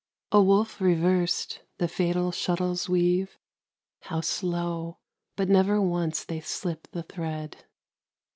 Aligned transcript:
A 0.31 0.41
woof 0.41 0.81
reversed 0.81 1.61
the 1.77 1.87
fatal 1.87 2.31
shuttles 2.31 2.89
weave, 2.89 3.37
How 3.99 4.21
slow! 4.21 4.97
but 5.35 5.47
never 5.47 5.79
once 5.79 6.23
they 6.23 6.39
slip 6.41 6.87
the 6.89 7.03
thread. 7.03 7.65